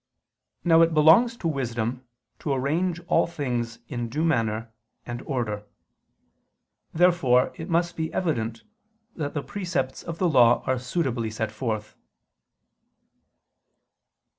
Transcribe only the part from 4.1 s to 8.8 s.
manner and order. Therefore it must be evident